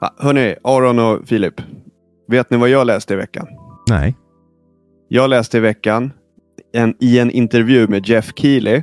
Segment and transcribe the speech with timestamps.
[0.00, 1.60] Ah, hörni, Aron och Filip.
[2.28, 3.46] Vet ni vad jag läste i veckan?
[3.90, 4.16] Nej.
[5.08, 6.12] Jag läste i veckan
[6.72, 8.82] en, i en intervju med Jeff Keely,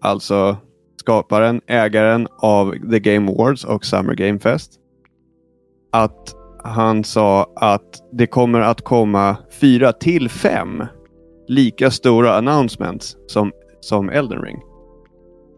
[0.00, 0.56] alltså
[0.96, 4.72] skaparen, ägaren av The Game Awards och Summer Game Fest,
[5.92, 6.34] att
[6.64, 10.84] han sa att det kommer att komma fyra till fem
[11.48, 14.58] lika stora announcements som, som Elden Ring.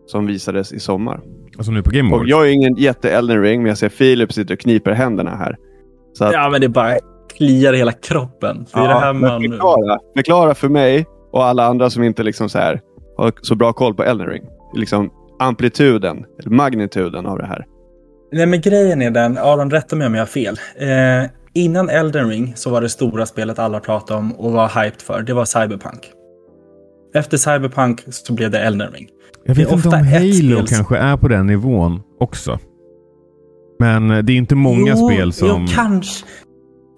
[0.07, 1.21] Som visades i sommar.
[1.57, 2.31] Alltså nu på Game Och Awards?
[2.31, 5.57] jag är ingen jätte Elden Ring, men jag ser Filip sitter och kniper händerna här.
[6.13, 6.95] Så att, Ja, men det bara
[7.37, 8.67] kliar i hela kroppen.
[8.67, 9.43] För det är det här man...
[9.43, 12.81] förklara, förklara för mig och alla andra som inte liksom så här,
[13.17, 14.43] har så bra koll på Elden Ring.
[14.75, 17.67] Liksom amplituden, eller magnituden av det här.
[18.33, 20.57] Nej, men grejen är den, Aron rätta mig om jag har fel.
[20.77, 25.03] Eh, innan Elden Ring så var det stora spelet alla pratade om och var hyped
[25.03, 26.11] för, det var Cyberpunk.
[27.15, 29.09] Efter Cyberpunk så blev det Elden Ring.
[29.45, 32.59] Jag vet inte om Halo kanske är på den nivån också.
[33.79, 35.49] Men eh, det är inte många jo, spel som...
[35.49, 36.27] Jo, kanske.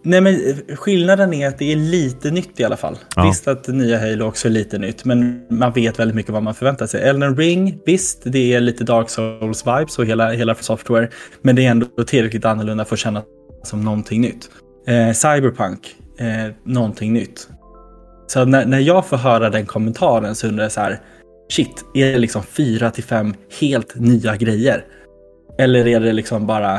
[0.04, 2.98] Nej, men eh, skillnaden är att det är lite nytt i alla fall.
[3.16, 3.26] Ja.
[3.26, 6.54] Visst att nya Halo också är lite nytt, men man vet väldigt mycket vad man
[6.54, 7.02] förväntar sig.
[7.02, 11.08] Elden Ring, visst, det är lite Dark Souls-vibes och hela, hela software,
[11.42, 13.24] men det är ändå tillräckligt annorlunda för att kännas
[13.62, 14.50] som någonting nytt.
[14.86, 17.48] Eh, Cyberpunk, eh, någonting nytt.
[18.26, 21.00] Så när, när jag får höra den kommentaren så undrar jag så här,
[21.52, 24.84] shit, är det liksom fyra till fem helt nya grejer?
[25.58, 26.74] Eller är det liksom bara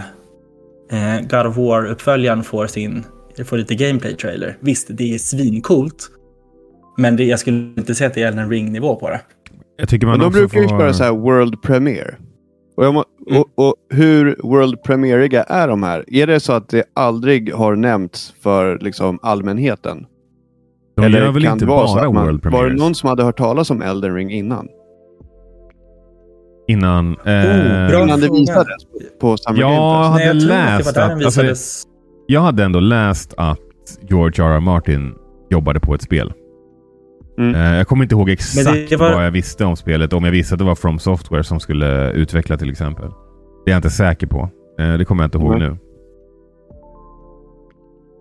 [0.91, 3.03] eh, God of War-uppföljaren får sin,
[3.45, 4.57] får lite gameplay-trailer?
[4.59, 6.09] Visst, det är svincoolt.
[6.97, 9.21] Men det, jag skulle inte säga att det är Elden Ring-nivå på det.
[9.77, 12.15] Jag tycker man Men de brukar ju köra så här World Premiere.
[12.77, 13.41] Och, må, Mm.
[13.41, 16.05] och, och hur World Premieriga är de här?
[16.07, 20.05] Är det så att det aldrig har nämnts för liksom, allmänheten?
[20.95, 22.71] De gör väl kan inte bara man- World Var Premieres?
[22.79, 24.67] det någon som hade hört talas om Elden Ring innan?
[26.67, 27.07] Innan...
[27.07, 28.03] Eh, Oh, bra.
[28.03, 28.67] innan det visades
[29.21, 31.25] på Summer Jag Game hade Nej, jag läst var att...
[31.25, 31.43] Alltså,
[32.27, 33.59] jag hade ändå läst att
[34.09, 34.49] George R.
[34.55, 34.59] R.
[34.59, 35.13] Martin
[35.49, 36.33] jobbade på ett spel.
[37.37, 37.55] Mm.
[37.55, 40.13] Eh, jag kommer inte ihåg exakt var- vad jag visste om spelet.
[40.13, 43.09] Om jag visste att det var From Software som skulle utveckla till exempel.
[43.65, 44.49] Det är jag inte säker på.
[44.79, 45.59] Eh, det kommer jag inte ihåg Mm.
[45.59, 45.69] nu.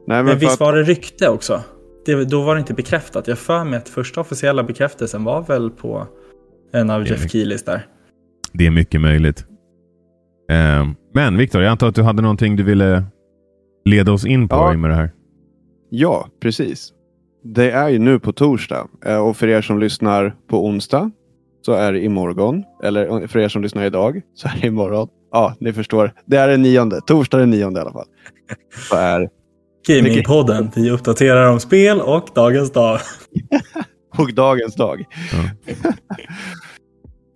[0.07, 1.61] Nej, men Men visst att, var det rykte också?
[2.07, 3.29] Det, då var det inte bekräftat.
[3.29, 6.07] Jag för mig att första officiella bekräftelsen var väl på
[6.73, 7.33] en av Det är Jeff mycket.
[7.33, 7.87] Keelys där.
[8.53, 9.45] Det är mycket möjligt.
[10.51, 13.05] Eh, men Viktor, jag antar att du hade någonting du ville
[13.85, 14.73] leda oss in på Ja.
[14.77, 15.11] med det här.
[15.91, 16.93] Ja, precis.
[17.45, 18.89] Det är ju nu på torsdag.
[19.07, 21.11] Eh, Och för er som lyssnar på onsdag
[21.63, 22.63] så är det imorgon.
[22.83, 25.09] Eller för er som lyssnar idag så är det imorgon.
[25.33, 26.13] Ja, ni förstår.
[26.27, 27.01] Det är den nionde.
[27.07, 28.07] Torsdag den nionde i alla fall.
[28.91, 29.29] Så är
[29.87, 30.71] Gamingpodden.
[30.75, 32.99] Vi uppdaterar om spel och dagens dag.
[34.19, 35.05] och dagens dag.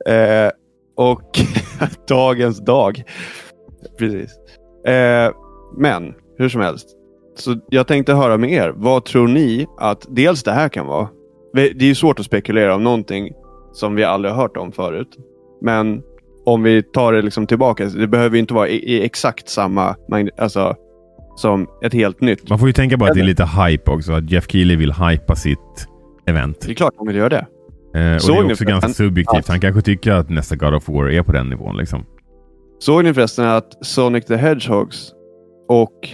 [0.06, 0.12] Ja.
[0.12, 0.50] eh,
[0.96, 1.38] och
[2.08, 3.02] dagens dag.
[3.98, 4.30] Precis.
[4.86, 5.32] Eh,
[5.76, 6.88] men hur som helst.
[7.36, 8.72] Så jag tänkte höra med er.
[8.76, 11.08] Vad tror ni att dels det här kan vara?
[11.52, 13.32] Det är ju svårt att spekulera om någonting
[13.72, 15.16] som vi aldrig har hört om förut.
[15.62, 16.02] Men
[16.46, 17.84] om vi tar det liksom tillbaka.
[17.84, 19.96] Det behöver ju inte vara i, i exakt samma
[20.38, 20.76] alltså,
[21.38, 22.48] som ett helt nytt.
[22.50, 24.12] Man får ju tänka på att det är lite hype också.
[24.12, 25.86] Att Jeff Keely vill hypa sitt
[26.26, 26.60] event.
[26.60, 27.46] Det är klart man vill göra det.
[28.00, 29.38] Eh, och Såg det är också ganska subjektivt.
[29.38, 31.76] att- Han kanske tycker att nästa God of War är på den nivån.
[31.76, 32.04] Liksom.
[32.78, 35.12] Såg ni förresten att Sonic the Hedgehogs
[35.68, 36.08] och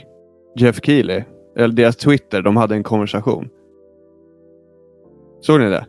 [0.59, 1.23] Jeff Keely,
[1.57, 3.49] eller deras Twitter, de hade en konversation?
[5.41, 5.87] Såg ni det?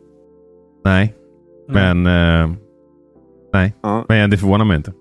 [0.85, 1.13] Nej,
[1.69, 2.05] men...
[2.05, 2.49] Eh,
[3.53, 4.05] nej, Ja.
[4.09, 4.93] men det förvånar mig inte.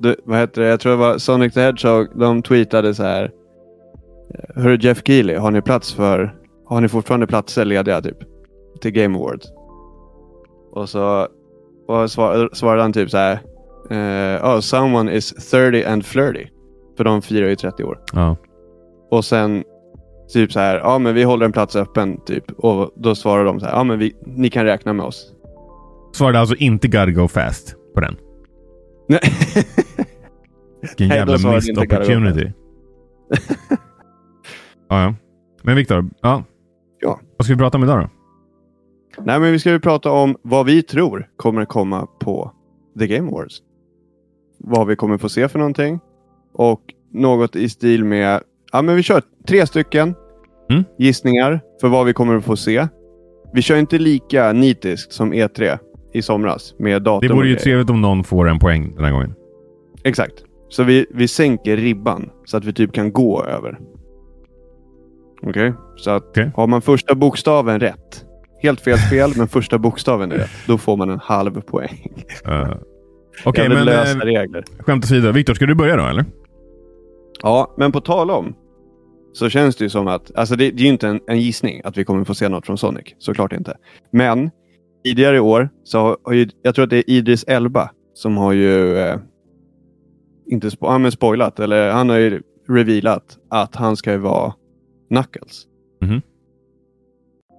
[0.00, 0.68] Du, vad heter det?
[0.68, 2.06] Jag tror det var Sonic the Hedgehog.
[2.18, 3.30] De tweetade så här.
[4.54, 6.34] Hörru Jeff Keely, har ni plats för...
[6.66, 8.16] Har ni fortfarande platser lediga typ?
[8.80, 9.46] Till Game Awards?
[10.72, 11.28] Och så
[11.88, 13.32] och svar, svarade han typ så här.
[13.90, 16.46] eh, oh, someone is 30 and flirty.
[16.96, 18.00] För de firar ju 30 år.
[18.12, 18.36] Ja.
[19.10, 19.64] Och sen
[20.32, 22.44] typ så här, ja men vi håller en plats öppen typ.
[22.50, 25.32] Och då svarar de så här, ja men vi, ni kan räkna med oss.
[26.14, 28.16] Svarade alltså inte Gotta Go Fast på den.
[29.08, 29.20] Nej.
[30.80, 32.52] Vilken jävla svarade missed opportunity.
[34.94, 35.14] ja, ja.
[35.62, 36.44] Men Viktor, ja.
[37.00, 37.20] Ja.
[37.36, 38.08] vad ska vi prata om idag då?
[39.24, 42.52] Nej men vi ska ju prata om vad vi tror kommer komma på
[42.98, 43.62] The Game Awards.
[44.58, 46.00] Vad vi kommer få se för någonting.
[46.52, 46.80] Och
[47.12, 48.40] något i stil med,
[48.72, 50.14] ja men vi kör tre stycken
[50.70, 50.84] Mm.
[50.98, 52.88] gissningar för vad vi kommer att få se.
[53.52, 55.78] Vi kör inte lika nitiskt som E3
[56.12, 57.28] i somras med datum.
[57.28, 59.34] Det vore ju trevligt om någon får en poäng den här gången.
[60.04, 60.34] Exakt.
[60.68, 63.78] Så vi, vi sänker ribban så att vi typ kan gå över.
[65.46, 66.50] Okej, så att Okej.
[66.56, 68.24] har man första bokstaven rätt.
[68.62, 70.50] Helt fel spel, men första bokstaven är rätt.
[70.66, 72.12] Då får man en halv poäng.
[72.48, 72.74] Uh,
[73.44, 74.64] Okej, Jävligt men lösa eh, regler.
[74.78, 75.32] skämt åsido.
[75.32, 76.24] Viktor, ska du börja då eller?
[77.42, 78.54] Ja, men på tal om
[79.32, 81.80] så känns det ju som att, alltså det, det är ju inte en, en gissning
[81.84, 83.04] att vi kommer få se något från Sonic.
[83.18, 83.76] Såklart inte.
[84.12, 84.50] Men
[85.04, 88.36] tidigare i år så har, har ju, jag tror att det är Idris Elba som
[88.36, 89.16] har ju eh,
[90.46, 94.52] inte spo, men spoilat, eller han har ju revealat att han ska ju vara
[95.14, 95.66] Knuckles.
[96.02, 96.20] Mhm.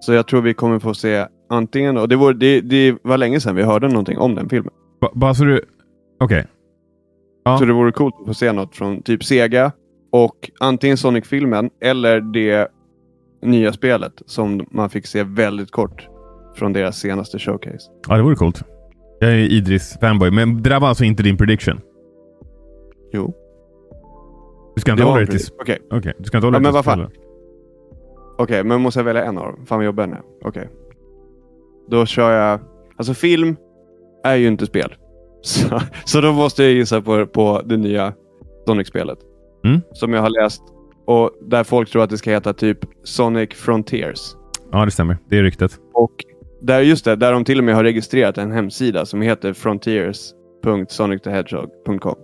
[0.00, 3.40] Så jag tror vi kommer få se antingen, och det, var, det, det var länge
[3.40, 4.72] sedan vi hörde någonting om den filmen.
[5.00, 5.60] Ba- Bara så du...
[6.20, 6.46] Okej.
[7.44, 7.58] Ja.
[7.58, 9.72] Så det vore coolt att få se något från typ Sega
[10.12, 12.68] och antingen Sonic-filmen eller det
[13.42, 16.08] nya spelet som man fick se väldigt kort
[16.54, 17.90] från deras senaste showcase.
[18.08, 18.62] Ja, det vore coolt.
[19.20, 21.80] Jag är Idris fanboy, men det där var alltså inte din prediction?
[23.12, 23.34] Jo,
[24.74, 25.40] Du ska inte hålla dig till...
[25.60, 27.10] Okej, Okej, du ska inte hålla Ja, dig men till vad fan.
[28.38, 29.66] Okej, men måste jag välja en av dem?
[29.66, 30.22] Fan vad jobbig den är.
[30.44, 30.68] Okej.
[31.88, 32.60] Då kör jag...
[32.96, 33.56] Alltså film
[34.24, 34.94] är ju inte spel.
[35.42, 38.12] Så, så då måste jag gissa på, på det nya
[38.66, 39.18] Sonic-spelet.
[39.64, 39.80] Mm.
[39.92, 40.62] Som jag har läst
[41.06, 44.34] och där folk tror att det ska heta typ Sonic Frontiers.
[44.72, 45.18] Ja, det stämmer.
[45.28, 45.80] Det är ryktet.
[45.94, 46.12] Och
[46.62, 52.14] där, just det, där de till och med har registrerat en hemsida som heter frontiers.sonicthehedgehog.com.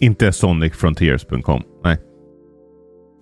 [0.00, 1.62] Inte sonicfrontiers.com.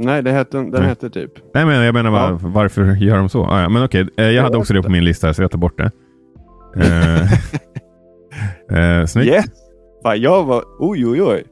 [0.04, 0.22] Nej.
[0.22, 0.82] Det hette, den Nej.
[0.82, 1.32] hette typ.
[1.54, 2.38] Nej, men jag menar bara, Ja.
[2.42, 3.44] varför gör de så?
[3.44, 5.58] Ah, ja, men okej, eh, jag hade också det på min lista, så jag tar
[5.58, 5.90] bort det.
[6.76, 7.22] Eh,
[9.00, 9.28] eh, snyggt.
[9.28, 9.44] Yes!
[10.02, 10.64] Fan, jag var...
[10.78, 11.44] Oj, oj, oj.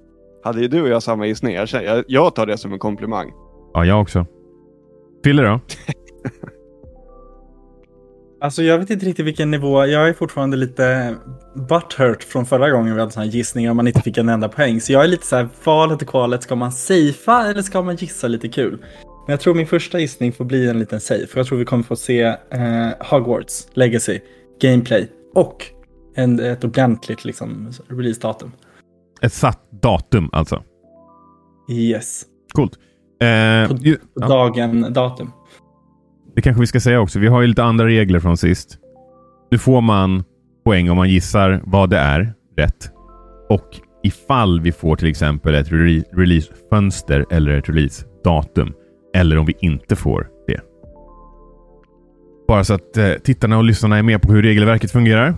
[0.45, 1.55] Hade ju du och jag samma gissning.
[1.55, 3.31] Jag, jag tar det som en komplimang.
[3.75, 4.27] Ja, jag också.
[5.25, 5.61] Fille då?
[8.41, 9.87] Alltså jag vet inte riktigt vilken nivå.
[9.87, 11.17] Jag är fortfarande lite
[11.69, 14.49] butthurt från förra gången vi hade sådana här gissningar och man inte fick en enda
[14.49, 14.81] poäng.
[14.81, 17.97] Så jag är lite så här, valet och kvalet, ska man safea eller ska man
[17.97, 18.79] gissa lite kul?
[19.27, 21.27] Men jag tror min första gissning får bli en liten safe.
[21.27, 24.21] För jag tror vi kommer få se eh, Hogwarts Legacy,
[24.61, 25.65] Gameplay och
[26.15, 28.53] en, ett ordentligt liksom, releasedatum.
[29.21, 30.63] Ett satt datum alltså.
[31.71, 32.23] Yes,
[32.55, 32.73] Coolt.
[33.21, 33.83] Eh, På- på
[34.15, 35.33] ja, dagen, datum.
[36.39, 37.19] Det kanske vi ska säga också.
[37.19, 38.79] Vi har ju lite andra regler från sist.
[39.51, 40.25] Nu får man
[40.65, 42.91] poäng om man gissar vad det är rätt.
[43.49, 48.73] Och ifall vi får till exempel ett re- releasefönster eller ett releasedatum.
[49.15, 50.61] Eller om vi inte får det.
[52.49, 55.35] Bara så att eh, tittarna och lyssnarna är med på hur regelverket fungerar.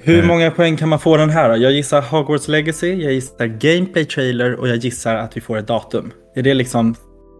[0.00, 0.26] Hur Eh.
[0.26, 1.56] många poäng kan man få den här då?
[1.56, 5.66] Jag gissar Hogwarts Legacy, jag gissar Gameplay Trailer och jag gissar att vi får ett
[5.66, 6.10] datum.
[6.36, 6.94] Är det liksom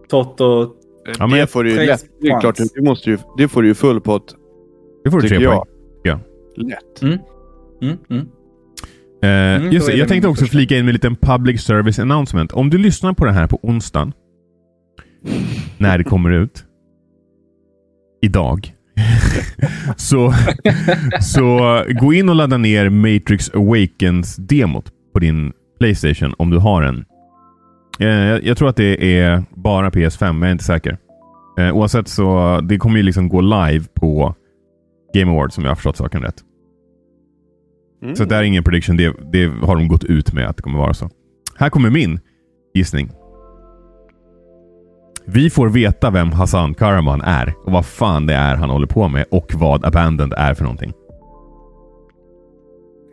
[0.09, 0.73] Toto?
[1.19, 2.05] Ja, men det får du ju tre lätt.
[2.21, 4.35] Det är klart, det, måste ju, det får du ju full pott.
[5.03, 5.53] Det får du tre jag.
[5.53, 5.65] poäng.
[6.57, 7.01] Lätt.
[7.01, 8.27] Mm, mm.
[9.23, 10.57] Eh, Mm, just det, är jag tänkte också första.
[10.57, 12.51] flika in med en liten public service announcement.
[12.51, 14.13] Om du lyssnar på det här på onsdagen,
[15.77, 16.65] när det kommer ut,
[18.21, 18.73] idag,
[19.97, 20.33] så,
[21.21, 21.59] så
[22.01, 27.05] gå in och ladda ner Matrix Awakens-demot på din Playstation om du har en.
[27.99, 30.97] Eh, jag, jag tror att det är bara PS5, men jag är inte säker.
[31.57, 34.35] Eh, oavsett så, det kommer ju liksom gå live på
[35.13, 36.43] Game Awards om jag har förstått saken rätt.
[38.03, 38.15] Mm.
[38.15, 38.97] Så det är ingen prediction.
[38.97, 41.09] Det, det har de gått ut med att det kommer vara så.
[41.57, 42.19] Här kommer min
[42.73, 43.11] gissning.
[45.25, 49.07] Vi får veta vem Hassan Karaman är och vad fan det är han håller på
[49.07, 50.93] med och vad Abandoned är för någonting.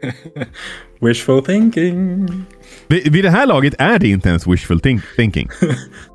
[1.00, 2.28] Wishful thinking.
[2.88, 5.48] Vid, vid det här laget är det inte ens wishful think, thinking.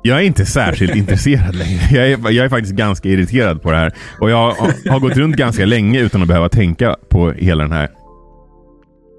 [0.02, 1.80] Jag är inte särskilt intresserad längre.
[1.90, 3.92] Jag är, jag är faktiskt ganska irriterad på det här.
[4.20, 7.72] Och jag har, har gått runt ganska länge utan att behöva tänka på hela den
[7.72, 7.90] här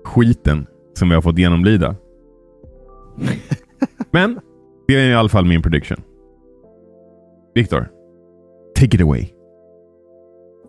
[0.06, 1.96] skiten som jag har fått genomlida.
[4.12, 4.40] Men
[4.88, 6.02] det är i alla fall min prediction.
[7.56, 7.90] Viktor,
[8.76, 9.30] take it away.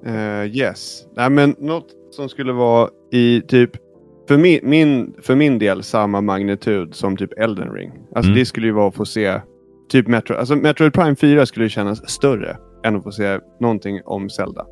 [0.06, 1.04] Eh, yes.
[1.16, 3.70] Nej, men något som skulle vara i typ
[4.28, 7.92] för min, min, för min del samma magnitud som typ Elden Ring.
[8.14, 8.38] Alltså Mm.
[8.38, 9.40] det skulle ju vara att få se
[9.88, 14.00] typ Metro, alltså Metroid Prime 4 skulle ju kännas större än att få se någonting
[14.04, 14.66] om Zelda.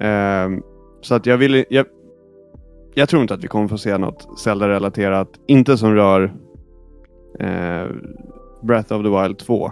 [0.00, 0.62] Ehm,
[1.00, 1.86] så att jag vill jag,
[2.94, 5.28] jag tror inte att vi kommer få se något Zelda-relaterat.
[5.46, 6.22] Inte som rör
[7.40, 7.86] eh,
[8.62, 9.70] Breath of the Wild 2.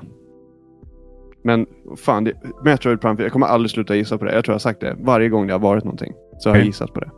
[1.44, 1.66] Men
[1.96, 2.32] fan, det,
[2.64, 4.34] Metroid Prime 4, jag kommer aldrig sluta gissa på det.
[4.34, 6.12] Jag tror jag har sagt det varje gång det har varit någonting.
[6.38, 7.10] Så har jag gissat på det.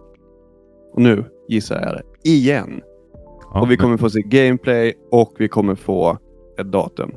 [0.94, 2.80] Och nu gissar jag det igen.
[3.52, 6.18] Ja, och vi kommer få se gameplay och vi kommer få
[6.60, 7.12] ett datum.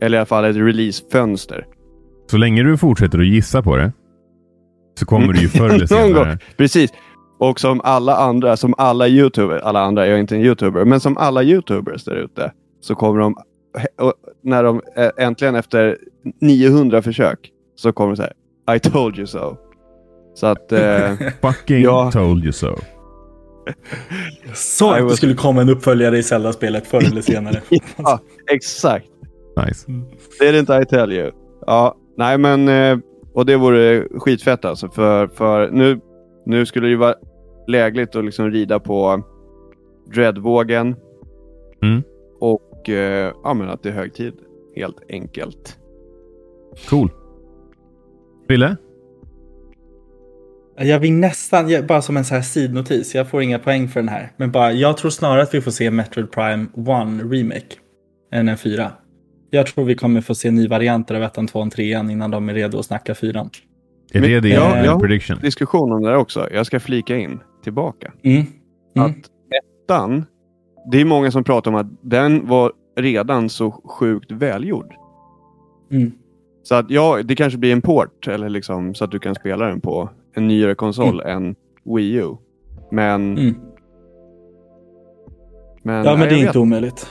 [0.00, 1.66] Eller i alla fall ett releasefönster.
[2.30, 3.92] Så länge du fortsätter att gissa på det
[4.98, 6.38] så kommer du ju förr eller senare.
[6.56, 6.92] Precis.
[7.38, 11.00] Och som alla andra, som alla YouTubers, alla andra, jag är inte en YouTuber, men
[11.00, 13.36] som alla YouTubers där ute så kommer de,
[14.42, 15.98] när de eh, äntligen efter
[16.40, 18.32] 900 försök så kommer de säga
[18.76, 19.56] I told you so.
[20.34, 21.12] Så att, eh,
[21.42, 22.10] Fucking Ja.
[22.12, 22.76] told you so.
[24.54, 27.62] Så att det skulle komma en uppföljare i Zelda-spelet förr eller senare.
[27.96, 28.20] ja,
[28.50, 29.06] exakt.
[29.66, 29.86] Nice.
[30.38, 31.30] Det är det inte I tell you.
[31.66, 32.98] Ja, nej men eh,
[33.34, 34.88] och det vore skitfett alltså.
[34.88, 36.00] För, för nu,
[36.46, 37.14] nu skulle det ju vara
[37.68, 39.22] lägligt att liksom rida på
[40.14, 40.96] dreadvågen.
[41.82, 42.02] Mm.
[42.40, 44.34] Och eh, ja, men att det är hög tid
[44.76, 45.78] helt enkelt.
[46.88, 47.10] Cool.
[48.48, 48.76] Ville?
[50.84, 54.00] Jag vill nästan, jag- bara som en så här sidnotis, jag får inga poäng för
[54.00, 54.32] den här.
[54.36, 57.66] Men bara, jag tror snarare att vi får se Metroid Prime 1 Remake
[58.32, 58.92] än en 4.
[59.50, 62.54] Jag tror vi kommer få se ny varianter av 1, 2 3 innan de är
[62.54, 63.40] redo att snacka 4.
[64.14, 65.00] Är Men- det din ja, eh, ja.
[65.00, 65.38] prediction?
[65.42, 66.48] Diskussion om det där också.
[66.52, 68.12] Jag ska flika in tillbaka.
[68.22, 68.36] Mm.
[68.96, 69.10] Mm.
[69.10, 69.16] Att
[69.84, 70.24] ettan,
[70.92, 74.92] det är många som pratar om att den var redan så sjukt välgjord.
[75.92, 76.12] Mm.
[76.62, 79.66] Så att ja, det kanske blir en port eller liksom så att du kan spela
[79.66, 81.54] den på en nyare konsol än
[81.84, 82.36] Wii U.
[82.90, 83.54] Men, Mm.
[85.82, 86.56] men, Ja, men det är inte vet.
[86.56, 87.06] omöjligt.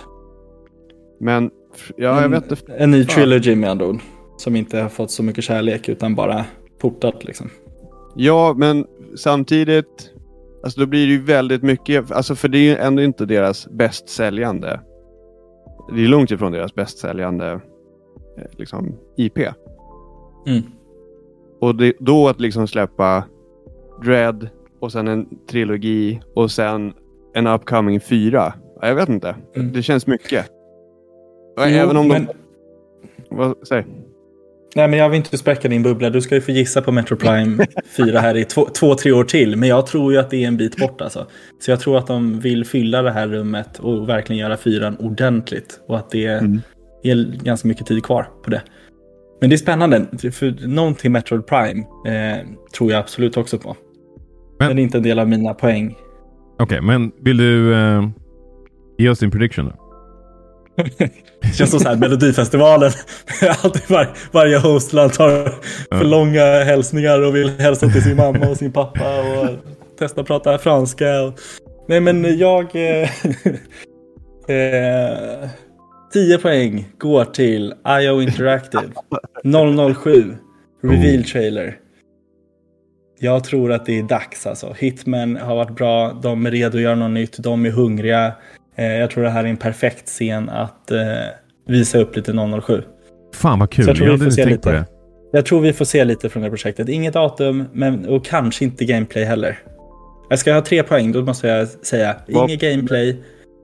[1.20, 1.52] Men
[1.96, 2.74] ja, jag en, vet inte.
[2.74, 4.00] en ny trilogy med andra ord.
[4.38, 6.46] Som inte har fått så mycket kärlek utan bara
[6.82, 7.50] portat liksom.
[8.16, 8.86] Ja, men
[9.18, 10.12] samtidigt.
[10.64, 12.12] Alltså då blir det ju väldigt mycket.
[12.12, 14.80] Alltså för det är ju ändå inte deras bäst säljande.
[15.96, 17.60] Det är långt ifrån deras bäst säljande
[18.58, 19.38] liksom, IP.
[20.48, 20.62] Mm.
[21.62, 23.24] Och det, då att liksom släppa
[24.06, 26.94] Dread och sen en trilogi och sen
[27.34, 28.54] en upcoming fyra.
[28.82, 29.36] Ja, Jag vet inte.
[29.56, 29.74] Mm.
[29.74, 30.46] Det känns mycket.
[31.58, 32.34] Jo, Även om men, de...
[33.36, 33.86] Vad, säg.
[34.76, 36.10] Nej, men jag vill inte spräcka din bubbla.
[36.10, 37.66] Du ska ju få gissa på Metro Prime
[37.98, 39.56] 4 här i två, två, tre år till.
[39.58, 41.28] Men jag tror ju att det är en bit bort alltså.
[41.60, 45.82] Så jag tror att de vill fylla det här rummet och verkligen göra fyran ordentligt.
[45.88, 46.62] Och att det Mm.
[47.04, 48.62] Är ganska mycket tid kvar på det.
[49.42, 50.06] Men det är spännande.
[50.32, 52.38] För någonting Metroid Prime eh,
[52.78, 53.76] tror jag absolut också på.
[54.60, 55.96] Men- Men det är inte en del av mina poäng.
[56.60, 58.08] Okej, men vill du eh,
[58.98, 59.74] ge oss din prediction då?
[61.42, 62.92] Det känns som så här Melodifestivalen.
[63.64, 65.54] Alltid var, varje hostland tar
[65.98, 69.48] för långa hälsningar och vill hälsa till sin mamma och sin pappa och
[70.00, 71.22] testa att prata franska.
[71.22, 71.34] Och...
[71.88, 72.76] Nej men jag...
[72.76, 73.10] Eh,
[74.48, 75.50] eh,
[76.14, 78.84] 10 poäng går till IO Interactive.
[79.96, 80.36] 007.
[80.84, 81.78] Reveal trailer.
[83.20, 84.76] Jag tror att det är dags alltså.
[84.78, 86.20] Hitman har varit bra.
[86.24, 87.38] De är redo att göra något nytt.
[87.38, 88.34] De är hungriga.
[88.76, 91.00] Eh, jag tror det här är en perfekt scen att eh,
[91.68, 92.84] visa upp lite 007.
[93.34, 93.86] Fan vad kul.
[93.86, 94.80] Så jag tror jag vi hade får inte se tänkt på lite.
[94.80, 94.86] det.
[95.32, 96.90] Jag tror vi får se lite från det projektet.
[96.90, 99.60] Inget datum men, och kanske inte gameplay heller.
[100.30, 103.24] Jag ska ha tre poäng, då måste jag säga inget gameplay,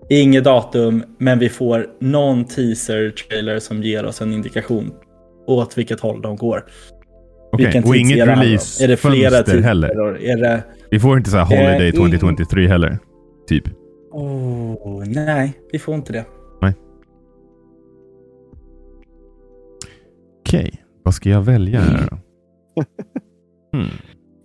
[0.09, 4.91] inget datum, men vi får någon teaser-trailer som ger oss en indikation
[5.47, 6.63] åt vilket håll de går.
[7.51, 9.89] Okej, Vilken och inget releasefönster heller.
[10.23, 10.63] Är det...
[10.91, 12.99] Vi får inte så här Holiday Eh, 2023 heller.
[13.47, 13.63] Typ.
[14.11, 16.25] Oh, nej, vi får inte det.
[20.47, 20.73] Okej,
[21.03, 22.17] vad ska jag välja här då?
[23.73, 23.89] Hmm.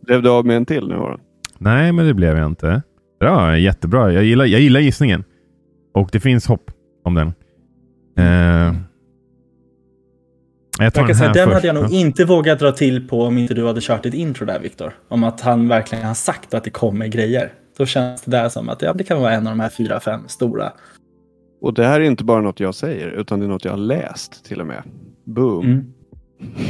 [0.06, 0.94] Blev du av med en till nu?
[0.94, 1.20] Aron?
[1.58, 2.82] Nej, men det blev jag inte.
[3.18, 4.12] Ja, jättebra.
[4.12, 5.24] Jag gillar, jag gillar gissningen.
[5.94, 6.70] Och det finns hopp
[7.04, 7.32] om den.
[8.18, 8.74] Eh,
[10.78, 11.54] jag tar Jag kan den säga, här den först.
[11.54, 11.88] hade jag nog Ja.
[11.96, 14.92] inte vågat dra till på om inte du hade kört ett intro där, Viktor.
[15.08, 17.52] Om att han verkligen har sagt att det kommer grejer.
[17.78, 20.00] Då känns det där som att ja, det kan vara en av de här fyra,
[20.00, 20.72] fem stora.
[21.60, 23.78] Och det här är inte bara något jag säger, utan det är något jag har
[23.78, 24.82] läst till och med.
[25.24, 25.64] Boom.
[25.66, 25.92] Mm.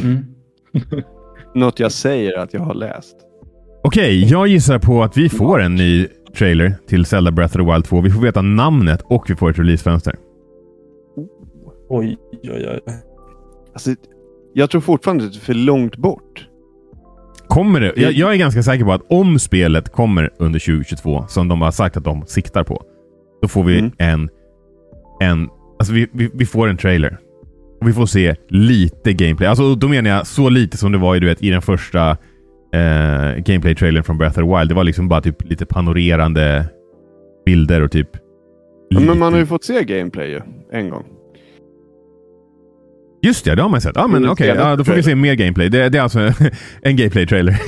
[0.03, 0.25] Mm.
[1.55, 3.17] Något jag säger att jag har läst.
[3.85, 6.09] Okej, jag gissar på att vi får en ny
[6.39, 8.01] trailer till Zelda Breath of the Wild 2.
[8.01, 10.17] Vi får veta namnet och vi får ett releasefönster.
[11.89, 12.81] Oj, oj, oj.
[13.73, 13.91] Alltså,
[14.55, 16.49] jag tror fortfarande att det är för långt bort.
[17.49, 17.93] Kommer det?
[17.97, 21.71] Jag, jag är ganska säker på att om spelet kommer under 2022, som de har
[21.71, 22.83] sagt att de siktar på,
[23.43, 23.93] då får vi Mm.
[23.99, 24.29] en...
[25.21, 25.49] en
[25.79, 27.19] alltså vi, vi, vi får en trailer.
[27.81, 29.49] Och vi får se lite gameplay.
[29.49, 32.17] Alltså då menar jag så lite som det var i, du vet, i den första
[32.73, 34.69] eh, gameplay-trailern från Breath of the Wild.
[34.69, 36.65] Det var liksom bara typ lite panorerande
[37.47, 38.09] bilder och typ...
[38.89, 40.41] Ja, men man har ju fått se gameplay ju,
[40.73, 41.05] en gång.
[43.23, 43.93] Just det, det har man sett.
[43.97, 45.69] Ja, men Mm, senaste ja, då får vi se mer gameplay.
[45.69, 46.19] Det, det är alltså
[46.83, 47.53] en gameplay-trailer.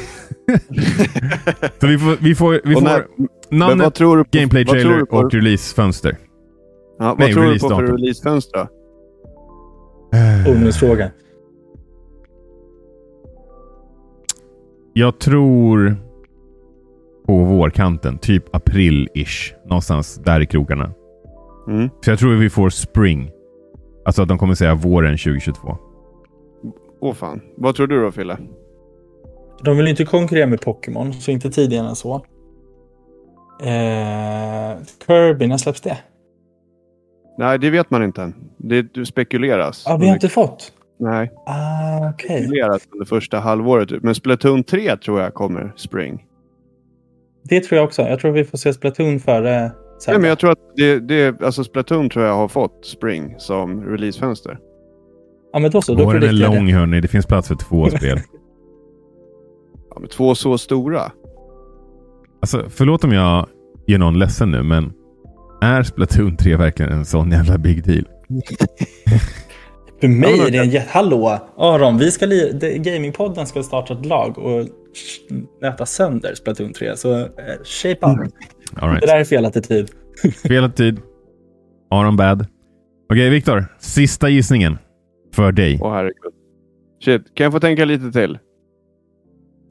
[1.81, 3.05] så vi får, vi får, vi Och får när-
[3.51, 6.17] namnet, vad tror du på, vad tror gameplay-trailer och releasefönster.
[6.99, 8.67] ja, vad nej, tror du på för releasefönster då?
[14.97, 15.97] Jag tror
[17.27, 19.55] på vårkanten, typ april-ish.
[19.65, 20.91] Någonstans där i krokarna.
[21.69, 21.91] Mm.
[22.01, 23.31] Så jag tror vi får spring.
[24.05, 25.77] Alltså att de kommer säga våren 2022.
[27.01, 27.41] Åh fan.
[27.57, 28.39] Vad tror du då Fille?
[29.63, 32.15] De vill inte konkurrera med Pokémon, så inte tidigare än så.
[33.61, 35.99] Eh, Kirby, när släpps det?
[37.39, 38.35] Nej, det vet man inte än.
[38.57, 39.85] Det spekuleras.
[39.87, 40.73] Ja, vi har inte fått.
[40.99, 42.39] Nej, Ah, okej.
[42.43, 44.03] spekuleras under första halvåret.
[44.03, 46.25] Men Splatoon 3 tror jag kommer spring.
[47.43, 48.03] Det tror jag också.
[48.03, 50.13] Jag tror vi får se Splatoon före Zelda.
[50.13, 53.85] Nej, men jag tror att det, det, alltså Splatoon tror jag har fått spring som
[53.85, 54.59] releasefönster.
[55.53, 55.95] Ja, men då så.
[55.95, 56.73] Då Våren är lång det.
[56.73, 57.01] hörni.
[57.01, 58.21] Det finns plats för två spel.
[59.91, 61.13] Ja, men två så stora.
[62.41, 63.47] Alltså, förlåt om jag
[63.87, 64.93] gör någon ledsen nu, men
[65.61, 68.05] är Splatoon 3 verkligen en sån jävla big deal?
[70.05, 70.89] För mig är det en jätte...
[70.91, 71.39] Hallå!
[71.57, 72.53] Aron, vi ska li...
[72.61, 74.67] det- Gamingpodden ska starta ett lag och
[75.61, 76.97] nöta sönder Splatoon 3.
[76.97, 77.27] Så eh,
[77.65, 78.03] shape up.
[78.03, 79.01] All right.
[79.01, 79.91] Det där är fel attityd.
[80.45, 81.01] Spelat tid.
[81.91, 82.47] Aron bad.
[83.13, 83.65] Okej, Viktor.
[83.79, 84.79] Sista gissningen.
[85.35, 85.79] För dig.
[85.83, 86.33] Åh herregud.
[87.05, 88.39] Shit, kan jag få tänka lite till?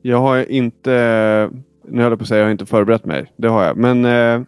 [0.02, 1.50] Jag har inte...
[1.88, 3.34] Nu höll jag på att säga jag har inte förberett mig.
[3.38, 3.78] Det har jag.
[3.78, 4.46] Men eh,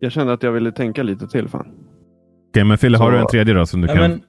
[0.00, 1.48] jag kände att jag ville tänka lite till.
[1.48, 1.66] Fan.
[2.54, 4.02] Okej, men Fille, har du en tredje då som du Ja, kan...
[4.02, 4.20] men,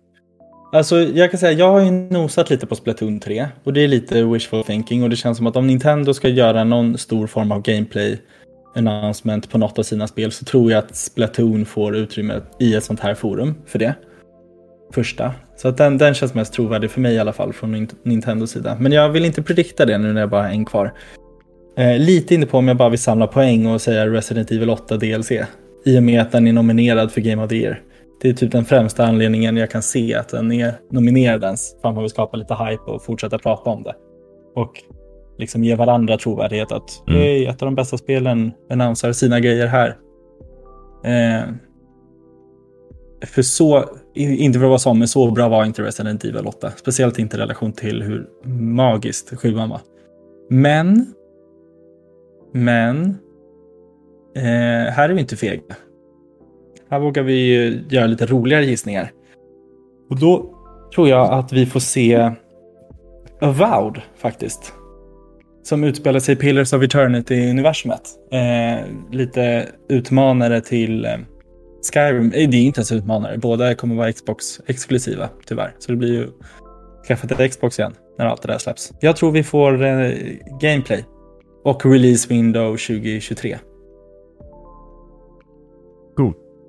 [0.71, 3.87] alltså, jag kan säga jag har ju nosat lite på Splatoon 3 och det är
[3.87, 7.51] lite wishful thinking och det känns som att om Nintendo ska göra någon stor form
[7.51, 8.21] av gameplay
[8.75, 12.83] announcement på något av sina spel så tror jag att Splatoon får utrymme i ett
[12.83, 13.93] sånt här forum för det.
[14.93, 15.33] Första.
[15.57, 18.51] Så att den, den känns mest trovärdig för mig i alla fall från Nint- Nintendos
[18.51, 18.77] sida.
[18.79, 20.93] Men jag vill inte predikta det nu när jag bara har en kvar.
[21.77, 24.97] Eh, lite inne på om jag bara vill samla poäng och säga Resident Evil 8
[24.97, 25.31] DLC.
[25.85, 27.81] I och med att den är nominerad för Game of the Year.
[28.21, 31.75] Det är typ den främsta anledningen jag kan se att den är nominerad ens.
[31.75, 33.95] Att man vill skapa lite hype och fortsätta prata om det.
[34.55, 34.83] Och
[35.37, 37.21] liksom ge varandra trovärdighet att Mm.
[37.21, 37.49] mm.
[37.49, 39.97] ett av de bästa spelen annonsar sina grejer här.
[41.03, 41.43] Eh,
[43.25, 46.71] för så, inte för att vara så, men så bra var inte Resident Evil 8.
[46.75, 48.27] Speciellt inte i relation till hur
[48.59, 49.79] magiskt sjuan var.
[50.49, 51.13] Men,
[52.53, 53.17] men,
[54.35, 55.61] eh, här är vi inte fega.
[56.89, 57.55] Här vågar vi
[57.89, 59.11] göra lite roligare gissningar.
[60.09, 60.55] Och då
[60.95, 62.31] tror jag att vi får se
[63.41, 64.73] Avowed faktiskt.
[65.63, 68.01] Som utspelar sig i Pillars of Eternity-universumet.
[68.31, 71.11] Eh, lite utmanare till eh,
[71.93, 72.31] Skyrim.
[72.31, 73.37] Eh, det är inte ens utmanare.
[73.37, 75.75] Båda kommer vara Xbox-exklusiva tyvärr.
[75.79, 76.27] Så det blir ju
[77.07, 78.91] skaffa ett Xbox igen när allt det där släpps.
[78.99, 80.11] Jag tror vi får eh,
[80.61, 81.05] gameplay.
[81.63, 83.57] Och release window 2023.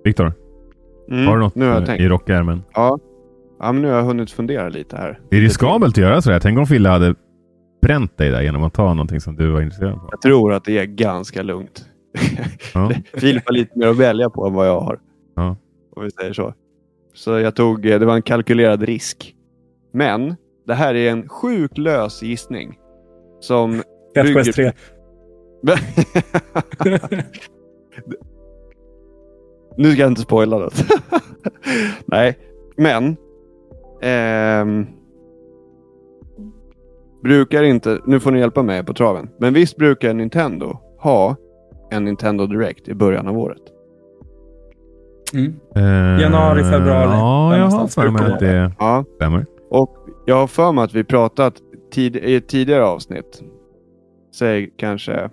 [0.06, 0.32] Viktor,
[1.10, 2.62] Mm, har du något nu har jag i rockärmen?
[2.74, 2.98] Ja.
[3.60, 5.20] ja, men nu har jag hunnit fundera lite här.
[5.30, 6.40] Det är riskabelt att göra sådär.
[6.40, 7.14] Tänk om Fille hade
[7.82, 10.08] bränt dig där genom att ta någonting som du var intresserad av.
[10.10, 11.84] Jag tror att det är ganska lugnt.
[12.74, 12.90] Ja.
[13.14, 14.98] Filip har lite mer att välja på än vad jag har.
[15.36, 15.56] Ja.
[15.96, 16.54] Om vi säger så.
[17.14, 19.34] Så jag tog, eh, det var en kalkylerad risk.
[19.92, 20.34] Men
[20.66, 22.78] det här är en sjukt lös gissning.
[23.40, 23.82] Som
[24.14, 24.72] Death Bygger- Quest 3.
[29.76, 30.84] Nu ska jag inte spoila något.
[32.06, 32.38] Nej,
[32.76, 33.16] men.
[34.02, 34.86] ehm,
[37.22, 39.28] brukar inte, nu får ni hjälpa mig på traven.
[39.38, 41.36] Men visst brukar Nintendo ha
[41.90, 43.62] en Nintendo Direct i början av året?
[45.34, 45.54] Mm.
[45.76, 47.10] Eh, Januari, februari.
[47.10, 49.46] Ja, jag har för mig att det det Ja, stämmer.
[49.70, 51.54] och jag har för mig att vi pratat
[51.92, 53.42] tid, i ett tidigare avsnitt.
[54.34, 55.30] Säg kanske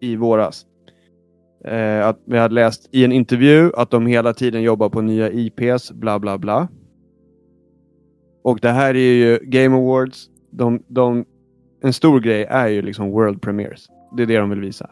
[0.00, 0.64] i våras.
[1.68, 5.30] Eh, att vi hade läst i en intervju att de hela tiden jobbar på nya
[5.30, 6.68] IPs, bla bla bla.
[8.42, 10.30] Och det här är ju Game Awards.
[10.50, 11.24] De, de,
[11.82, 13.88] en stor grej är ju liksom World Premiers.
[14.16, 14.90] Det är det de vill visa.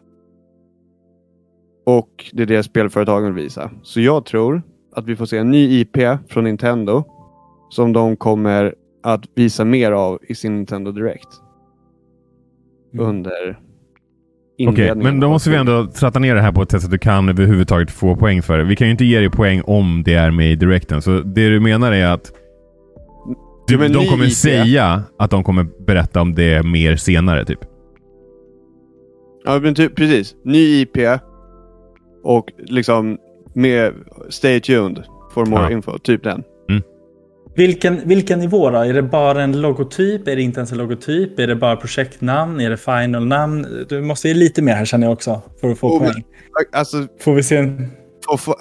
[1.87, 3.71] Och det är det spelföretagen vill visa.
[3.83, 4.62] Så jag tror
[4.93, 5.97] att vi får se en ny IP
[6.29, 7.05] från Nintendo
[7.71, 11.29] som de kommer att visa mer av i sin Nintendo Direct.
[12.93, 13.07] Mm.
[13.07, 13.66] Under
[14.59, 16.87] Okej, inledningen men då måste vi ändå tratta ner det här på ett sätt så
[16.87, 18.64] att du kan överhuvudtaget få poäng för det.
[18.64, 21.03] Vi kan ju inte ge dig poäng om det är med i directen.
[21.03, 22.33] Så det du menar är att
[23.66, 24.33] du, Ja, de kommer IP.
[24.33, 27.59] säga att de kommer berätta om det mer senare, typ.
[29.45, 30.35] Ja, men typ, precis.
[30.45, 30.97] Ny IP
[32.25, 33.19] och liksom
[33.55, 33.92] med
[34.29, 35.03] Stay tuned
[35.35, 35.71] for more Ja.
[35.71, 35.99] info.
[35.99, 36.42] Typ den.
[37.57, 38.79] Vilken, vilken nivå då?
[38.79, 40.29] Är det bara en logotyp?
[40.29, 41.38] Är det inte ens en logotyp?
[41.38, 42.61] Är det bara projektnamn?
[42.61, 43.66] Är det final-namn?
[43.88, 46.25] Du måste ge lite mer här känner jag också för att få Oh, poäng.
[46.73, 47.90] Alltså, Får vi se en...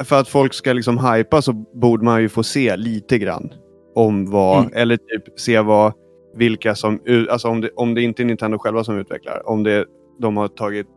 [0.05, 3.49] för, att folk ska liksom hypa så borde man ju få se lite grann
[3.95, 4.71] om vad, Mm.
[4.75, 5.93] eller typ se vad,
[6.35, 9.85] vilka som, alltså om det, om det inte är Nintendo själva som utvecklar, om det,
[10.21, 10.87] de har tagit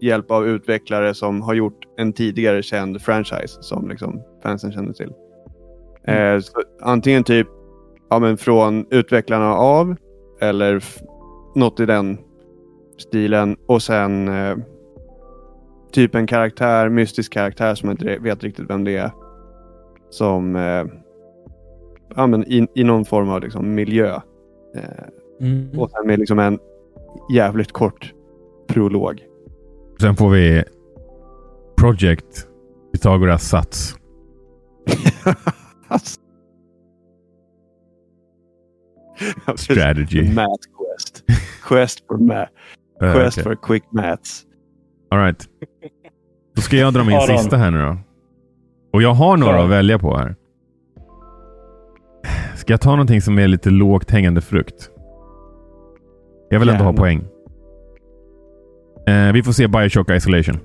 [0.00, 5.10] hjälp av utvecklare som har gjort en tidigare känd franchise som liksom fansen känner till.
[6.06, 7.46] Eh, så antingen typ
[8.10, 9.96] ja, men från utvecklarna av
[10.40, 10.84] eller
[11.54, 12.18] något i den
[12.98, 14.56] stilen och sen eh,
[15.92, 19.10] typ en karaktär, mystisk karaktär som man inte vet riktigt vem det är.
[20.10, 20.84] Som eh,
[22.16, 24.14] ja, men i, i någon form av liksom, miljö.
[24.76, 24.82] Eh,
[25.40, 25.78] Mm.
[25.78, 26.58] och sen med liksom en
[27.32, 28.12] jävligt kort
[28.68, 29.24] prolog.
[30.00, 30.64] Sen får vi
[31.80, 32.46] Project
[32.92, 33.94] Pythagoras sats.
[39.56, 40.22] Strategy.
[40.22, 41.24] Math quest.
[41.62, 42.52] Quest for math.
[43.00, 43.44] Quest okej.
[43.44, 44.44] for quick maths.
[45.10, 45.48] All right.
[46.54, 47.98] Då ska jag dra min sista här nu då.
[48.92, 50.36] Och jag har några att välja på här.
[52.56, 54.90] Ska jag ta någonting som är lite lågt hängande frukt?
[56.50, 57.24] Jag vill ändå ha poäng.
[59.06, 60.58] Eh, vi får se Bioshock Isolation.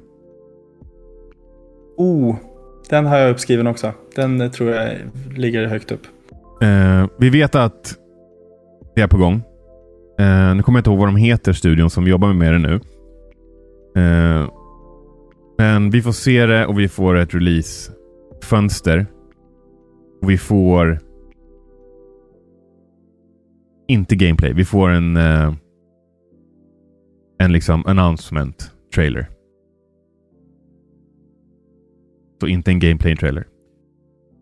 [1.97, 2.36] Oh,
[2.91, 3.93] den har jag uppskriven också.
[4.15, 4.97] Den eh, tror jag
[5.36, 6.01] ligger högt upp.
[6.62, 7.95] Eh, vi vet att
[8.95, 9.34] det är på gång.
[10.19, 12.73] Eh, nu kommer jag inte ihåg vad de heter, studion som jobbar med det nu.
[14.01, 14.49] Eh,
[15.58, 19.06] men vi får se det och vi får ett releasefönster.
[20.21, 20.99] Och vi får
[23.88, 24.54] inte gameplay.
[24.54, 25.54] Vi får en eh,
[27.41, 29.30] en liksom announcement trailer.
[32.41, 33.43] Så inte en gameplay trailer.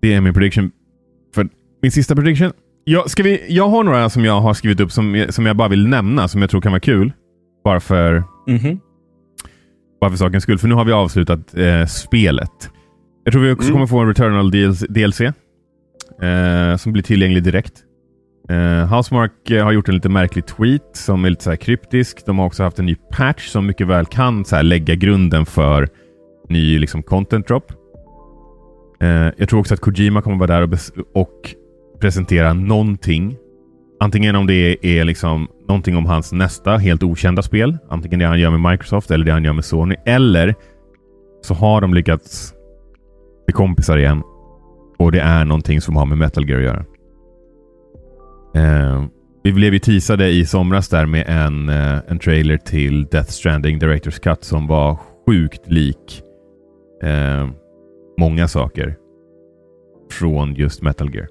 [0.01, 0.71] Det är min prediction.
[1.35, 1.47] För
[1.81, 2.51] min sista prediction.
[2.83, 5.67] Jag, ska vi, jag har några som jag har skrivit upp som, som jag bara
[5.67, 7.11] vill nämna, som jag tror kan vara kul.
[7.63, 8.79] Bara för, Mhm.
[10.01, 10.57] bara för sakens skull.
[10.57, 12.69] För nu har vi avslutat eh, spelet.
[13.23, 13.73] Jag tror vi också Mm.
[13.73, 17.73] kommer få en Returnal DLC, DLC eh, som blir tillgänglig direkt.
[18.49, 22.25] Eh, Housemark eh, har gjort en lite märklig tweet som är lite så här kryptisk.
[22.25, 25.87] De har också haft en ny patch som mycket väl kan så lägga grunden för
[26.49, 27.73] ny liksom, content drop.
[29.01, 30.79] Eh, jag tror också att Kojima kommer vara där och,
[31.21, 31.55] och
[31.99, 33.37] presentera någonting.
[33.99, 37.77] Antingen om det är liksom någonting om hans nästa helt okända spel.
[37.89, 39.95] Antingen det han gör med Microsoft eller det han gör med Sony.
[40.05, 40.55] Eller
[41.41, 42.53] så har de lyckats
[43.45, 44.23] bli kompisar igen.
[44.99, 46.85] Och det är någonting som har med Metal Gear att göra.
[48.55, 49.05] Eh,
[49.43, 53.79] vi blev ju teasade i somras där med en, eh, en trailer till Death Stranding
[53.79, 56.21] Directors Cut som var sjukt lik
[57.03, 57.47] eh,
[58.19, 58.95] många saker
[60.11, 61.27] från just Metal Gear.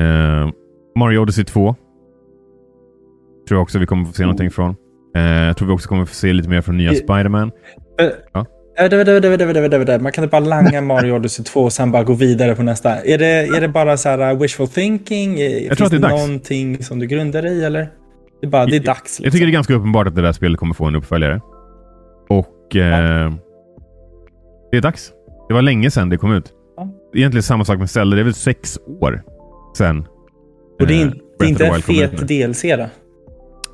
[0.00, 0.50] Eh,
[0.96, 1.74] Mario Odyssey 2
[3.48, 4.76] tror jag också vi kommer få se någonting från.
[5.16, 7.50] Eh, jag tror vi också kommer få se lite mer från nya Spider-Man.
[8.32, 8.46] Ja.
[10.00, 13.04] Man kan inte bara langa Mario Odyssey 2 och sen bara gå vidare på nästa.
[13.04, 15.40] Är det, är det bara så här uh, wishful thinking?
[15.40, 16.26] Eh, Finns tror att det är dags.
[16.26, 17.88] någonting som du grundar i eller?
[18.40, 19.02] Det är bara, det är dags.
[19.02, 19.24] Liksom.
[19.24, 21.40] Jag tycker det är ganska uppenbart att det där spelet kommer få en uppföljare.
[22.28, 23.32] Och eh,
[24.70, 25.12] det är dags.
[25.52, 26.52] Det var länge sedan det kom ut.
[26.76, 26.88] Ja.
[27.14, 28.16] Egentligen samma sak med Zelda.
[28.16, 29.22] Det är väl sex år
[29.78, 30.06] sedan.
[30.80, 32.28] Och det är, eh, in, det är inte en fet.
[32.28, 32.86] DLC då?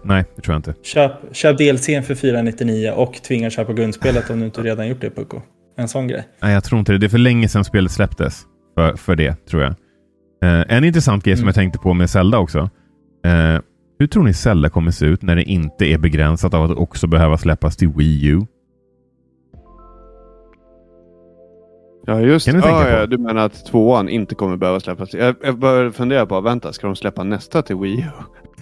[0.04, 0.74] Nej, det tror jag inte.
[0.82, 5.10] Köp, köp DLCn för 499 och tvinga köpa grundspelet om du inte redan gjort det
[5.10, 5.40] Pucko.
[5.76, 6.28] En sån grej.
[6.42, 6.98] Nej, jag tror inte det.
[6.98, 8.42] Det är för länge sedan spelet släpptes.
[8.74, 9.70] För, för det, tror jag.
[10.42, 11.48] Eh, en intressant grej som Mm.
[11.48, 12.58] jag tänkte på med Zelda också.
[13.24, 13.60] Eh,
[13.98, 17.06] hur tror ni Zelda kommer se ut när det inte är begränsat av att också
[17.06, 18.40] behöva släppas till Wii U?
[22.08, 25.14] Ja, just Kan du tänka ja, Du menar att tvåan inte kommer behöva släppas?
[25.14, 28.02] Jag, jag börjar fundera på, vänta, ska de släppa nästa till Wii U?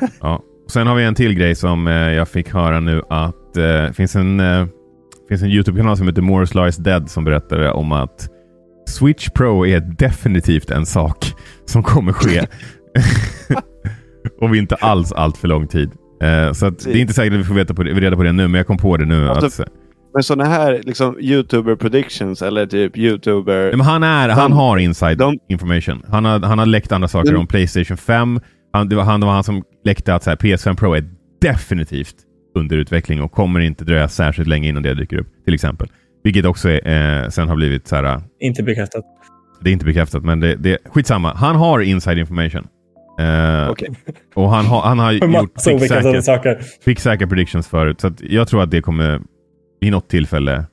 [0.20, 0.42] Ja.
[0.68, 4.16] Sen har vi en till grej som eh, jag fick höra nu att det finns
[4.16, 4.66] en, eh,
[5.28, 8.28] finns en YouTube-kanal som heter More Slice Dead som berättade om att
[8.88, 12.46] Switch Pro är definitivt en sak som kommer ske.
[14.40, 15.90] och inte alls allt för lång tid.
[16.22, 18.32] Eh, så det är inte säkert att vi får veta på det, reda på det
[18.32, 19.28] nu, men jag kom på det nu.
[19.28, 19.68] Alltså, att,
[20.16, 23.62] Men sådana här liksom YouTuber predictions eller typ YouTuber...
[23.62, 26.02] Nej, men han, är, han De- har inside de- information.
[26.08, 28.40] Han har, han har läckt andra saker Men- om Playstation 5.
[28.72, 31.04] Han, det, var, han, det var han som läckte att så här, PS5 Pro är
[31.40, 32.14] definitivt
[32.54, 35.28] under utveckling och kommer inte dröja särskilt länge innan det dyker upp.
[35.44, 35.88] Till exempel.
[36.24, 38.20] Vilket också är, eh, sen har blivit så här.
[38.40, 39.04] Inte bekräftat.
[39.60, 41.32] Det är inte bekräftat, men det, det skitsamma.
[41.34, 42.66] Han har inside information.
[43.20, 43.88] Eh, Okej.
[44.34, 45.54] Och han har, han har gjort
[46.84, 48.00] pricksäkra predictions förut.
[48.00, 49.20] Så att jag tror att det kommer
[49.86, 50.64] i något tillfälle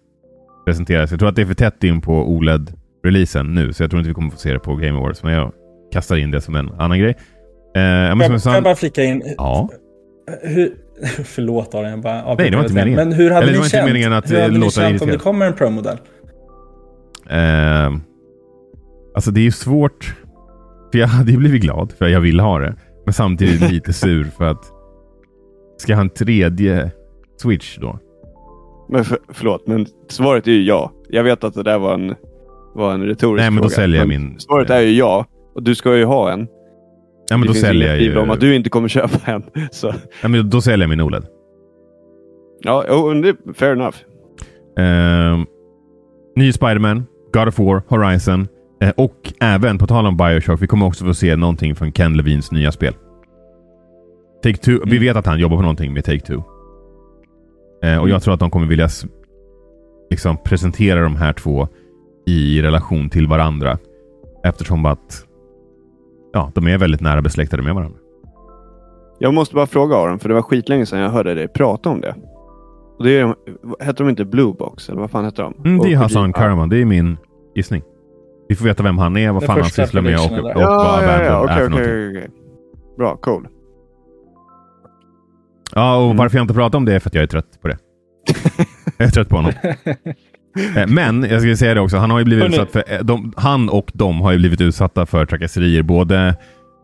[0.66, 1.12] presenteras.
[1.12, 4.08] Jag tror att det är för tätt in på OLED-releasen nu, så jag tror inte
[4.08, 5.24] vi kommer få se det på Game Awards.
[5.24, 5.54] Men jag
[5.92, 7.18] kastar in det som en annan grej.
[7.76, 9.24] Eh, ja, men som jag, jag jag bara flika in?
[9.38, 9.70] ja.
[10.42, 10.74] Hur,
[11.24, 12.96] förlåt Aron, jag bara Nej, det var inte meningen.
[12.96, 13.86] Men hur hade Eller ni känt?
[13.86, 15.98] meningen att, hur hade eh, ni låta känt om det kommer en Pro-modell?
[17.30, 17.94] Eh,
[19.16, 20.16] alltså det är ju svårt.
[20.92, 22.76] För jag hade ju blivit glad för jag vill ha det.
[23.06, 24.66] Men samtidigt lite sur för att
[25.78, 26.92] ska jag ha en tredje
[27.42, 28.00] Switch då?
[28.94, 30.92] Men för, förlåt, men svaret är ju ja.
[31.10, 32.16] Jag vet att det där var en,
[32.76, 33.76] var en retorisk Nej, men då fråga.
[33.76, 35.26] säljer jag min- Svaret är ju ja.
[35.56, 36.40] Och du ska ju ha en.
[37.30, 38.18] Ja, men det då finns säljer jag ju...
[38.18, 39.44] om att du inte kommer köpa en.
[39.72, 41.26] Så, Ja, men då säljer jag min OLED.
[42.64, 43.96] ja, men det är fair enough.
[44.80, 45.40] Eh,
[46.36, 48.48] ny Spiderman, God of War, Horizon
[48.82, 52.18] eh, och även på tal om Bioshock, vi kommer också få se någonting från Ken
[52.18, 52.94] Levins nya spel.
[54.44, 55.00] Take Two, Vi Mm.
[55.00, 56.42] vet att han jobbar på någonting med Take Two.
[57.84, 58.88] Eh, och jag tror att de kommer vilja
[60.10, 61.68] liksom presentera de här två
[62.26, 63.78] i relation till varandra.
[64.44, 65.26] Eftersom att
[66.34, 67.98] ja, de är väldigt nära besläktade med varandra.
[69.20, 72.02] Jag måste bara fråga Aron, för det var skitlänge sedan jag hörde dig prata om
[72.02, 72.16] det.
[72.98, 73.36] Och det är, de-
[73.80, 74.90] hette de inte Blue Box?
[74.90, 75.54] Eller vad fan hette de?
[75.66, 76.34] Mm, det är Hassan.
[76.34, 76.70] Karaman.
[76.70, 77.18] Det är min
[77.56, 77.84] gissning.
[78.50, 80.44] Vi får veta vem han är, vad Den fan han sysslar med och, och, och
[80.44, 80.54] där.
[80.54, 81.44] vad Ja, ja, ja.
[81.44, 82.10] okej, någonting.
[82.10, 82.30] okej.
[82.98, 83.48] Bra, cool.
[85.76, 86.18] Ja, och Mm.
[86.18, 87.78] varför jag inte pratar om det är för att jag är trött på det.
[88.98, 89.52] jag är trött på honom.
[90.76, 92.56] Eh, Men jag skulle säga det också, han har ju blivit Hörrni.
[92.56, 96.36] utsatt för, eh, de, han och de har ju blivit utsatta för trakasserier både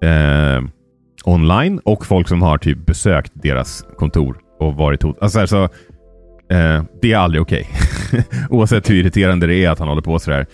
[0.03, 0.63] eh,
[1.25, 5.17] online och folk som har typ besökt deras kontor och varit hot.
[5.21, 5.63] Alltså, så,
[6.51, 7.67] eh, det är aldrig okej.
[8.49, 10.45] Oavsett hur irriterande det är att han håller på sådär.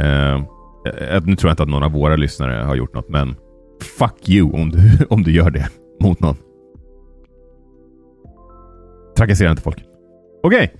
[0.00, 3.34] Eh, eh, nu tror jag inte att någon av våra lyssnare har gjort något, men
[3.98, 4.78] fuck you om du,
[5.10, 5.68] om du gör det
[6.02, 6.36] mot någon.
[9.16, 9.84] Trakassera inte folk.
[10.42, 10.72] Okej.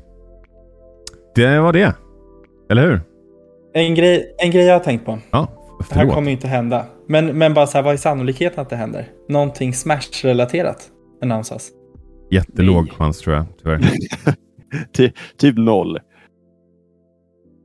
[1.35, 1.95] Det var det.
[2.71, 3.01] Eller hur?
[3.75, 5.19] En grej, en grej jag har tänkt på.
[5.31, 5.49] Ja,
[5.91, 6.87] Det här kommer ju inte hända.
[7.09, 9.09] Men, men bara så här, vad är sannolikheten att det händer?
[9.29, 10.91] Någonting Smash-relaterat
[11.23, 11.71] annonsas.
[12.31, 12.95] Jättelåg Nej.
[12.99, 13.81] chans tror jag, tyvärr.
[14.97, 15.99] Ty, typ noll.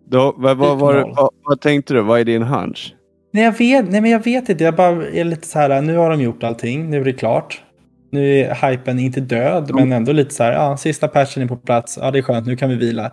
[0.09, 1.13] Då, vad, vad, Typ vad, noll.
[1.15, 2.01] vad, vad tänkte du?
[2.01, 2.95] Vad är din hunch?
[3.33, 4.63] Nej, jag vet, nej, men jag vet inte.
[4.63, 6.89] Jag bara är lite så här, nu har de gjort allting.
[6.89, 7.63] Nu är det klart.
[8.11, 11.55] Nu är hypen inte död, men ändå lite så här, ja, sista patchen är på
[11.55, 11.99] plats.
[12.01, 13.11] Ja, det är skönt, nu kan vi vila.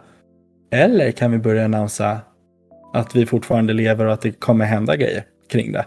[0.72, 2.18] Eller kan vi börja annonsa
[2.94, 5.84] att vi fortfarande lever och att det kommer hända grejer kring det?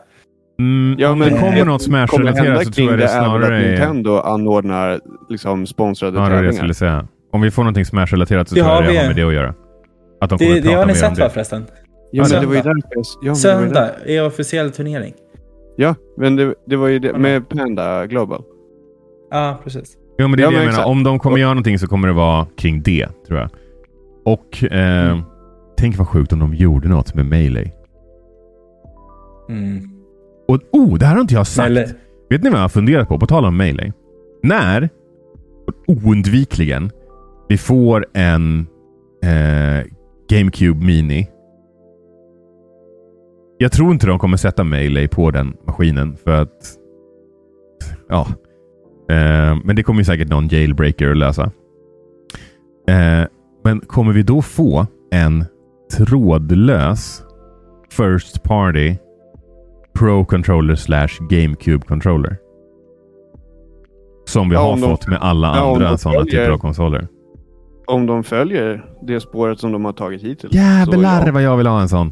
[0.59, 3.25] Mm, Ja, men det kommer det något Smash-relaterat så kring tror jag det är väl
[3.25, 3.69] snarare att är...
[3.69, 6.57] Nintendo anordnar liksom sponsrade Ja, det var det jag tävlingar.
[6.59, 7.07] skulle säga.
[7.31, 9.33] Om vi får någonting Smash-relaterat så Det tror jag har det har med det att
[9.33, 9.53] göra.
[10.21, 11.21] Att de Det, det har ni sett det.
[11.23, 11.65] va förresten?
[12.11, 12.73] Ja, men det var ju Söndag.
[12.95, 13.03] därför.
[13.21, 15.13] Ja, men det var ju Söndag är officiell turnering.
[15.77, 18.43] Ja, men det, det var ju det med Panda Global.
[19.31, 19.97] Ja, precis.
[20.17, 20.69] Jo, men det är Ja, det jag men menar.
[20.79, 20.87] exakt.
[20.87, 23.49] Om de kommer göra någonting så kommer det vara kring det, tror jag.
[24.25, 25.21] Och eh, Mm.
[25.77, 27.71] tänk vad sjukt om de gjorde något med Melee.
[29.49, 29.89] Mm.
[30.47, 31.65] Och oh, det här har inte jag sagt.
[31.67, 31.87] Eller,
[32.29, 33.19] Vet ni vad jag har funderat på?
[33.19, 33.93] På tal om Melee.
[34.43, 34.89] När,
[35.87, 36.91] oundvikligen,
[37.49, 38.67] vi får en
[39.23, 39.85] eh,
[40.29, 41.27] GameCube Mini.
[43.57, 46.75] Jag tror inte de kommer sätta Melee på den maskinen för att...
[48.09, 48.27] Ja.
[49.09, 51.43] Eh, men det kommer ju säkert någon jailbreaker att lösa.
[52.89, 53.23] Eh,
[53.63, 55.45] men kommer vi då få en
[55.97, 57.23] trådlös
[57.91, 58.95] First Party
[59.99, 62.37] Pro Controller slash GameCube Controller?
[64.25, 67.07] Som vi Ja, har de- fått med alla ja, andra sådana typer av konsoler.
[67.87, 70.53] Om de följer det spåret som de har tagit hittills.
[70.53, 71.31] Jävlar Så ja.
[71.33, 72.07] vad jag vill ha en sån.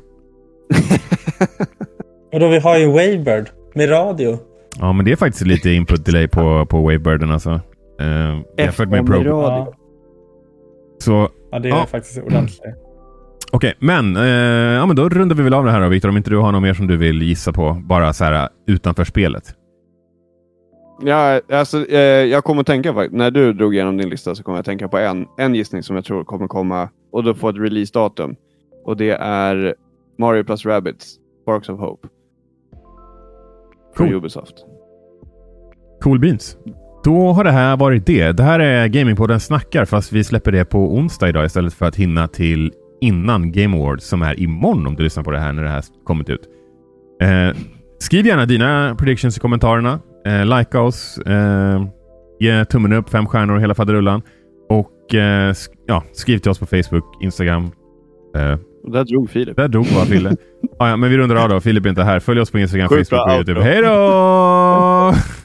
[2.33, 4.38] och då vi har ju Wavebird med radio.
[4.80, 7.50] Ja, men det är faktiskt lite input delay på, på Wavebirden alltså.
[8.02, 9.24] Uh, jämfört med Pro.
[9.24, 9.74] Ja,
[11.00, 11.86] Så ja det är Ja.
[11.86, 12.62] faktiskt ordentligt.
[13.52, 14.24] Okej, men, eh,
[14.76, 16.10] ja, men då rundar vi väl av det här då Viktor.
[16.10, 19.04] Om inte du har något mer som du vill gissa på, bara så här utanför
[19.04, 19.44] spelet.
[21.02, 24.44] Ja, alltså, eh, jag kommer att tänka faktiskt, när du drog igenom din lista så
[24.44, 27.34] kommer jag att tänka på en, en gissning som jag tror kommer komma och då
[27.34, 28.36] få ett releasedatum.
[28.86, 29.76] Och det är
[30.18, 32.08] Mario plus Rabbids Sparks of Hope.
[33.97, 34.15] Från Cool.
[34.17, 34.53] Ubisoft.
[36.03, 36.57] Cool beans.
[37.03, 38.31] Då har det här varit det.
[38.31, 41.95] Det här är Gamingpodden snackar fast vi släpper det på onsdag idag istället för att
[41.95, 45.63] hinna till innan Game Awards som är imorgon om du lyssnar på det här när
[45.63, 46.41] det här kommit ut.
[47.21, 47.55] Eh,
[47.99, 49.99] skriv gärna dina predictions i kommentarerna.
[50.25, 51.17] Eh, likea oss.
[51.17, 51.86] Eh,
[52.39, 54.21] ge tummen upp, fem stjärnor och hela faderullan.
[54.69, 57.71] Och eh, sk- ja, skriv till oss på Facebook, Instagram.
[58.88, 59.58] Och där drog Filip.
[59.58, 60.30] där drog bara Fille.
[60.80, 61.60] ah, ja, men vi rundar av då.
[61.60, 62.19] Filip är inte här.
[62.19, 63.62] Följ oss på Instagram, Sjukt Facebook och YouTube.
[63.63, 65.13] Hej då!